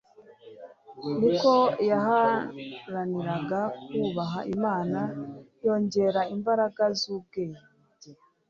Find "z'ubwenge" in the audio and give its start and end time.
6.99-7.63